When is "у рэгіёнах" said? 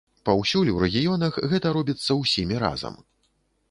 0.77-1.39